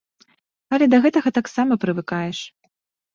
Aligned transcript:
Але 0.77 0.85
да 0.93 0.99
гэтага 1.03 1.31
таксама 1.37 1.77
прывыкаеш. 1.83 2.39